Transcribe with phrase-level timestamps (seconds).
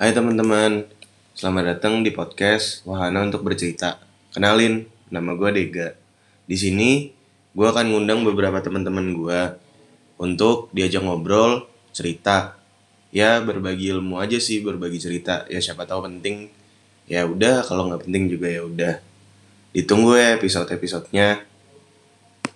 [0.00, 0.88] Hai teman-teman,
[1.36, 4.00] selamat datang di podcast Wahana untuk bercerita.
[4.32, 5.92] Kenalin, nama gue Dega.
[6.48, 7.12] Di sini,
[7.52, 9.40] gue akan ngundang beberapa teman-teman gue
[10.16, 12.56] untuk diajak ngobrol, cerita.
[13.12, 15.44] Ya berbagi ilmu aja sih, berbagi cerita.
[15.52, 16.48] Ya siapa tahu penting.
[17.04, 19.04] Ya udah, kalau nggak penting juga ya udah.
[19.76, 21.44] Ditunggu ya episode-episodenya.